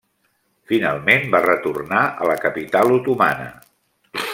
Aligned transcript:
Finalment 0.71 1.29
va 1.37 1.43
retornar 1.45 2.01
a 2.25 2.33
la 2.33 2.41
capital 2.49 2.99
otomana. 3.01 3.51